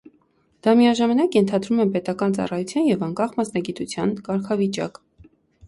[0.67, 5.03] Դա միաժամանակ ենթադրում է պետական ծառայության և անկախ մասնագիտության կարգավիճակ։